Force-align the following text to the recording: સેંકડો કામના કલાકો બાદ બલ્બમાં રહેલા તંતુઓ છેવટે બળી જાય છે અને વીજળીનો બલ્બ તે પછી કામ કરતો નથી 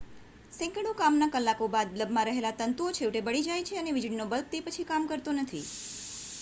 સેંકડો 0.53 0.93
કામના 0.95 1.27
કલાકો 1.33 1.67
બાદ 1.71 1.91
બલ્બમાં 1.93 2.27
રહેલા 2.29 2.53
તંતુઓ 2.61 2.89
છેવટે 2.93 3.23
બળી 3.23 3.45
જાય 3.45 3.67
છે 3.67 3.79
અને 3.79 3.95
વીજળીનો 3.95 4.25
બલ્બ 4.27 4.51
તે 4.51 4.65
પછી 4.65 4.89
કામ 4.89 5.03
કરતો 5.07 5.31
નથી 5.37 5.65